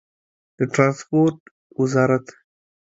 [0.57, 1.37] د ټرانسپورټ
[1.79, 2.25] وزارت